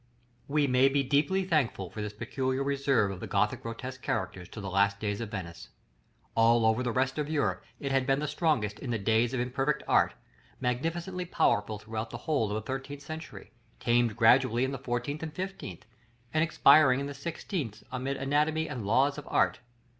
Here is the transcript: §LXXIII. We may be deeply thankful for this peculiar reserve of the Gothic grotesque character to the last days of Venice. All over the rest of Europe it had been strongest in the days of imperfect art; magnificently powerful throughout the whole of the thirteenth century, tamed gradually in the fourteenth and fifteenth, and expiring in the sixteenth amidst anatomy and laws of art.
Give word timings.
§LXXIII. 0.03 0.45
We 0.55 0.65
may 0.65 0.89
be 0.89 1.03
deeply 1.03 1.45
thankful 1.45 1.91
for 1.91 2.01
this 2.01 2.11
peculiar 2.13 2.63
reserve 2.63 3.11
of 3.11 3.19
the 3.19 3.27
Gothic 3.27 3.61
grotesque 3.61 4.01
character 4.01 4.47
to 4.47 4.59
the 4.59 4.67
last 4.67 4.99
days 4.99 5.21
of 5.21 5.29
Venice. 5.29 5.69
All 6.33 6.65
over 6.65 6.81
the 6.81 6.91
rest 6.91 7.19
of 7.19 7.29
Europe 7.29 7.63
it 7.79 7.91
had 7.91 8.07
been 8.07 8.25
strongest 8.25 8.79
in 8.79 8.89
the 8.89 8.97
days 8.97 9.31
of 9.35 9.39
imperfect 9.39 9.83
art; 9.87 10.15
magnificently 10.59 11.25
powerful 11.25 11.77
throughout 11.77 12.09
the 12.09 12.17
whole 12.17 12.49
of 12.49 12.55
the 12.55 12.63
thirteenth 12.63 13.03
century, 13.03 13.51
tamed 13.79 14.17
gradually 14.17 14.63
in 14.63 14.71
the 14.71 14.79
fourteenth 14.79 15.21
and 15.21 15.33
fifteenth, 15.35 15.85
and 16.33 16.43
expiring 16.43 16.99
in 16.99 17.05
the 17.05 17.13
sixteenth 17.13 17.83
amidst 17.91 18.23
anatomy 18.23 18.67
and 18.67 18.87
laws 18.87 19.19
of 19.19 19.27
art. 19.29 19.59